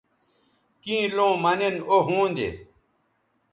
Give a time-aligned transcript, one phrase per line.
[0.83, 2.49] کیں لوں مہ نن او ھوندے